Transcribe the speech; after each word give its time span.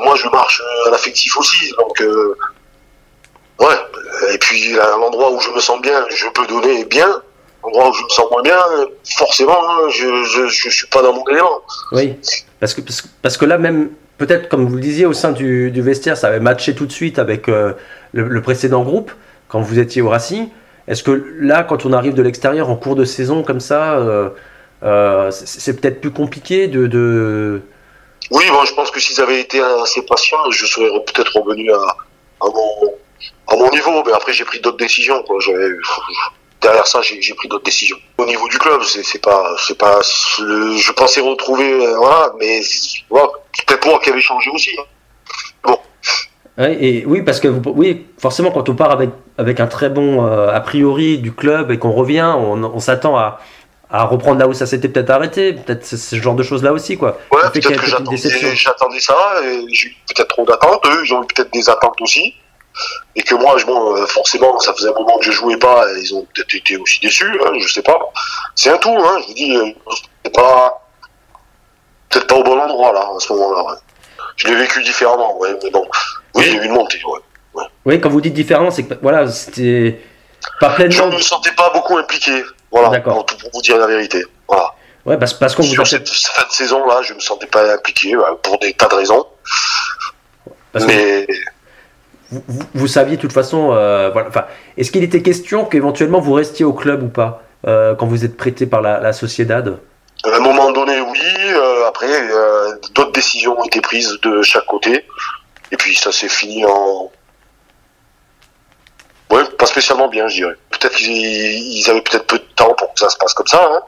Moi, 0.00 0.14
je 0.14 0.28
marche 0.28 0.62
à 0.86 0.90
l'affectif 0.90 1.36
aussi, 1.38 1.72
donc 1.76 2.00
euh, 2.00 2.36
ouais. 3.58 3.66
Et 4.32 4.38
puis, 4.38 4.78
à 4.78 4.90
l'endroit 4.96 5.32
où 5.32 5.40
je 5.40 5.50
me 5.50 5.58
sens 5.58 5.80
bien, 5.82 6.04
je 6.08 6.26
peux 6.34 6.46
donner 6.46 6.84
bien. 6.84 7.08
L'endroit 7.64 7.90
où 7.90 7.92
je 7.92 8.04
me 8.04 8.08
sens 8.08 8.26
moins 8.30 8.42
bien, 8.42 8.58
forcément, 9.16 9.58
hein, 9.60 9.88
je, 9.90 10.22
je, 10.24 10.46
je 10.46 10.70
suis 10.70 10.86
pas 10.86 11.02
dans 11.02 11.12
mon 11.12 11.26
élément. 11.26 11.62
Oui, 11.90 12.14
parce 12.60 12.74
que, 12.74 12.80
parce, 13.22 13.36
que- 13.36 13.44
là 13.44 13.58
même, 13.58 13.90
peut-être 14.18 14.48
comme 14.48 14.68
vous 14.68 14.76
le 14.76 14.80
disiez, 14.80 15.04
au 15.04 15.12
sein 15.12 15.32
du, 15.32 15.72
du 15.72 15.82
vestiaire, 15.82 16.16
ça 16.16 16.28
avait 16.28 16.38
matché 16.38 16.76
tout 16.76 16.86
de 16.86 16.92
suite 16.92 17.18
avec 17.18 17.48
euh, 17.48 17.72
le, 18.12 18.40
précédent 18.40 18.84
groupe, 18.84 19.10
quand 19.48 19.60
vous 19.60 19.80
étiez 19.80 20.00
au 20.00 20.10
Racing. 20.10 20.48
Est-ce 20.86 21.02
que 21.02 21.34
là, 21.40 21.64
quand 21.64 21.84
on 21.84 21.92
arrive 21.92 22.14
de 22.14 22.22
l'extérieur 22.22 22.70
en 22.70 22.76
cours 22.76 22.94
de 22.94 23.04
saison 23.04 23.42
comme 23.42 23.60
ça, 23.60 23.98
euh, 23.98 24.28
euh, 24.84 25.32
c'est 25.32 25.80
peut-être 25.80 26.00
plus 26.00 26.12
compliqué 26.12 26.68
de... 26.68 26.86
de... 26.86 27.62
Oui, 28.30 28.44
bon, 28.50 28.64
je 28.64 28.74
pense 28.74 28.90
que 28.90 29.00
s'ils 29.00 29.20
avaient 29.20 29.40
été 29.40 29.60
assez 29.60 30.02
patients, 30.02 30.50
je 30.50 30.66
serais 30.66 30.90
peut-être 31.06 31.34
revenu 31.40 31.72
à, 31.72 31.96
à, 32.42 32.46
mon, 32.46 32.94
à 33.48 33.56
mon 33.56 33.70
niveau. 33.70 34.02
Mais 34.04 34.12
après, 34.12 34.32
j'ai 34.32 34.44
pris 34.44 34.60
d'autres 34.60 34.76
décisions. 34.76 35.22
Quoi. 35.22 35.38
Derrière 36.60 36.86
ça, 36.86 37.00
j'ai 37.02 37.34
pris 37.34 37.48
d'autres 37.48 37.64
décisions. 37.64 37.96
Au 38.18 38.26
niveau 38.26 38.48
du 38.48 38.58
club, 38.58 38.82
c'est 38.82 39.22
pas, 39.22 39.54
c'est 39.66 39.78
pas. 39.78 40.00
Je 40.02 40.92
pensais 40.92 41.20
retrouver, 41.20 41.72
euh, 41.72 41.96
voilà, 41.96 42.32
mais 42.38 42.60
voilà, 43.08 43.28
peut-être 43.66 43.86
moi 43.86 43.98
qui 44.02 44.10
avait 44.10 44.20
changé 44.20 44.50
aussi. 44.50 44.70
hein. 44.78 45.74
Ouais, 46.58 46.76
et 46.84 47.06
oui, 47.06 47.22
parce 47.22 47.38
que 47.38 47.46
oui, 47.46 48.06
forcément, 48.18 48.50
quand 48.50 48.68
on 48.68 48.74
part 48.74 48.90
avec, 48.90 49.10
avec 49.38 49.60
un 49.60 49.68
très 49.68 49.88
bon 49.88 50.26
euh, 50.26 50.52
a 50.52 50.58
priori 50.60 51.18
du 51.18 51.32
club 51.32 51.70
et 51.70 51.78
qu'on 51.78 51.92
revient, 51.92 52.34
on, 52.36 52.64
on 52.64 52.80
s'attend 52.80 53.16
à, 53.16 53.38
à 53.90 54.04
reprendre 54.04 54.38
là 54.38 54.46
où 54.48 54.52
ça 54.54 54.66
s'était 54.66 54.88
peut-être 54.88 55.10
arrêté. 55.10 55.54
Peut-être 55.54 55.84
ce 55.84 56.16
genre 56.16 56.34
de 56.34 56.42
choses 56.42 56.62
là 56.62 56.72
aussi, 56.72 56.96
quoi. 56.96 57.18
Ouais, 57.32 57.40
peut-être 57.52 57.80
que 57.80 57.86
j'attendais, 57.86 58.54
j'attendais 58.54 59.00
ça, 59.00 59.16
et 59.44 59.64
j'ai 59.72 59.88
eu 59.88 59.96
peut-être 60.14 60.28
trop 60.28 60.44
d'attentes. 60.44 60.84
Eux, 60.86 61.02
ils 61.04 61.14
ont 61.14 61.22
eu 61.22 61.26
peut-être 61.26 61.52
des 61.52 61.68
attentes 61.68 62.00
aussi. 62.00 62.34
Et 63.16 63.22
que 63.22 63.34
moi, 63.34 63.56
je, 63.58 63.66
bon, 63.66 63.96
euh, 63.96 64.06
forcément, 64.06 64.56
ça 64.60 64.72
faisait 64.72 64.90
un 64.90 64.92
moment 64.92 65.18
que 65.18 65.24
je 65.24 65.32
jouais 65.32 65.56
pas, 65.56 65.84
et 65.90 66.00
ils 66.00 66.14
ont 66.14 66.24
peut-être 66.34 66.54
été 66.54 66.76
aussi 66.76 67.00
déçus, 67.00 67.38
hein, 67.44 67.50
je 67.58 67.66
sais 67.66 67.82
pas. 67.82 67.98
C'est 68.54 68.70
un 68.70 68.78
tout, 68.78 68.96
hein, 68.96 69.18
je 69.22 69.26
vous 69.28 69.34
dis, 69.34 69.56
euh, 69.56 69.70
c'est 70.24 70.32
pas, 70.32 70.86
peut-être 72.08 72.26
pas 72.28 72.36
au 72.36 72.44
bon 72.44 72.56
endroit, 72.58 72.92
là, 72.92 73.00
à 73.00 73.18
ce 73.18 73.32
moment-là, 73.32 73.64
ouais. 73.64 73.78
Je 74.36 74.46
l'ai 74.46 74.54
vécu 74.54 74.80
différemment, 74.84 75.36
ouais, 75.38 75.56
mais 75.64 75.70
bon. 75.70 75.84
Oui, 76.36 76.44
a 76.44 76.52
eu 76.52 76.64
une 76.66 76.72
montée, 76.72 77.00
ouais. 77.04 77.64
Oui, 77.84 78.00
quand 78.00 78.10
vous 78.10 78.20
dites 78.20 78.34
différent, 78.34 78.70
c'est 78.70 78.84
que 78.84 78.94
voilà, 79.02 79.26
c'était 79.26 80.00
pas 80.60 80.70
Je 80.70 80.74
pleinement. 80.76 81.06
ne 81.08 81.16
me 81.16 81.20
sentais 81.20 81.50
pas 81.56 81.70
beaucoup 81.70 81.96
impliqué, 81.96 82.44
voilà, 82.70 83.00
pour, 83.00 83.24
pour 83.26 83.50
vous 83.54 83.62
dire 83.62 83.78
la 83.78 83.86
vérité. 83.86 84.24
Voilà. 84.48 84.72
Ouais, 85.06 85.16
parce, 85.16 85.32
parce 85.34 85.54
qu'on 85.54 85.62
Sur 85.62 85.86
cette 85.86 86.08
fin 86.08 86.46
de 86.46 86.52
saison-là, 86.52 87.00
je 87.02 87.14
me 87.14 87.20
sentais 87.20 87.46
pas 87.46 87.72
impliqué, 87.74 88.16
ouais, 88.16 88.24
pour 88.42 88.58
des 88.58 88.74
tas 88.74 88.88
de 88.88 88.94
raisons. 88.94 89.26
parce 90.72 90.84
que 90.84 90.90
Mais 90.90 91.26
vous, 92.30 92.42
vous- 92.46 92.66
vous 92.74 92.86
saviez 92.88 93.16
de 93.16 93.20
toute 93.22 93.32
façon. 93.32 93.72
euh, 93.72 94.10
voilà, 94.10 94.28
enfin, 94.28 94.44
est-ce 94.76 94.90
qu'il 94.90 95.02
était 95.02 95.22
question 95.22 95.64
qu'éventuellement 95.64 96.20
vous 96.20 96.34
restiez 96.34 96.64
au 96.66 96.74
club 96.74 97.02
ou 97.02 97.08
pas 97.08 97.42
euh, 97.66 97.94
quand 97.94 98.06
vous 98.06 98.24
êtes 98.24 98.36
prêté 98.36 98.66
par 98.66 98.82
la, 98.82 99.00
la 99.00 99.12
Sociedad? 99.14 99.78
À 100.24 100.36
un 100.36 100.40
moment 100.40 100.72
donné, 100.72 101.00
oui. 101.00 101.18
euh, 101.46 101.86
après, 101.86 102.06
d'autres 102.94 103.12
décisions 103.12 103.58
ont 103.58 103.64
été 103.64 103.80
prises 103.80 104.18
de 104.22 104.42
chaque 104.42 104.66
côté. 104.66 105.06
Et 105.70 105.76
puis 105.76 105.94
ça 105.94 106.12
s'est 106.12 106.28
fini 106.28 106.66
en... 106.66 107.10
Ouais, 109.30 109.44
pas 109.58 109.66
spécialement 109.66 110.08
bien, 110.08 110.26
je 110.28 110.34
dirais. 110.36 110.56
Peut-être 110.78 110.96
qu'ils 110.96 111.08
ils 111.16 111.90
avaient 111.90 112.00
peut-être 112.02 112.26
peu 112.26 112.38
de 112.38 112.44
temps 112.56 112.74
pour 112.74 112.92
que 112.94 113.00
ça 113.00 113.08
se 113.08 113.16
passe 113.16 113.34
comme 113.34 113.46
ça. 113.46 113.68
Hein. 113.72 113.80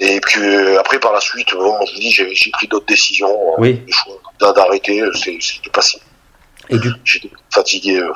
Et 0.00 0.20
puis 0.20 0.40
euh, 0.42 0.78
après, 0.78 0.98
par 1.00 1.12
la 1.12 1.20
suite, 1.20 1.48
bon, 1.54 1.78
je 1.86 1.92
vous 1.94 1.98
dis, 2.00 2.10
j'ai 2.10 2.50
pris 2.52 2.68
d'autres 2.68 2.86
décisions. 2.86 3.28
euh, 3.28 3.54
Oui. 3.58 3.74
des 3.86 3.92
choix 3.92 4.14
d'a- 4.40 4.52
D'arrêter, 4.52 5.02
c'est- 5.14 5.38
c'était 5.40 5.70
pas 5.70 5.80
si... 5.82 5.98
Et 6.68 6.78
du 6.78 6.90
J'étais 7.04 7.30
fatigué. 7.54 7.98
euh. 8.00 8.12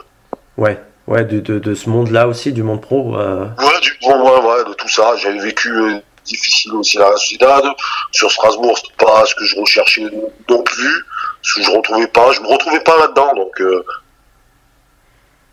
ouais, 0.59 0.79
ouais, 1.07 1.25
de, 1.25 1.41
de, 1.41 1.59
de 1.59 1.75
ce 1.75 1.89
monde-là 1.89 2.29
aussi, 2.29 2.53
du 2.53 2.63
monde 2.63 2.81
pro. 2.83 3.17
euh, 3.17 3.47
Ouais, 3.59 3.81
du, 3.81 3.97
bon, 4.03 4.21
ouais, 4.23 4.47
ouais, 4.47 4.65
de 4.69 4.75
tout 4.75 4.89
ça. 4.89 5.15
J'avais 5.17 5.39
vécu 5.39 5.71
euh, 5.71 5.99
difficile 6.25 6.73
aussi 6.75 6.99
la 6.99 7.11
Sociedad. 7.13 7.65
Sur 8.13 8.31
Strasbourg, 8.31 8.77
c'était 8.77 9.05
pas 9.07 9.25
ce 9.25 9.35
que 9.35 9.45
je 9.45 9.57
recherchais 9.59 10.03
non 10.49 10.63
plus. 10.63 11.05
Ce 11.43 11.55
que 11.55 11.63
je 11.63 11.71
retrouvais 11.71 12.09
pas. 12.09 12.33
Je 12.33 12.41
me 12.41 12.49
retrouvais 12.49 12.81
pas 12.81 12.99
là-dedans, 12.99 13.33
donc 13.35 13.59
euh, 13.63 13.83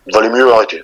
il 0.08 0.14
valait 0.14 0.30
mieux 0.30 0.52
arrêter. 0.54 0.84